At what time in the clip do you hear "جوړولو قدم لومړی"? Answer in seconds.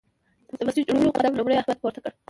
0.87-1.55